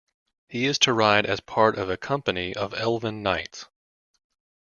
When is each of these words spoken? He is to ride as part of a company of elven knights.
He 0.49 0.65
is 0.65 0.79
to 0.79 0.93
ride 0.93 1.27
as 1.27 1.41
part 1.41 1.77
of 1.77 1.87
a 1.91 1.95
company 1.95 2.55
of 2.55 2.73
elven 2.73 3.21
knights. 3.21 3.67